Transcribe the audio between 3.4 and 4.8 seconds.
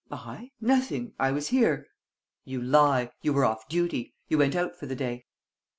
off duty. You went out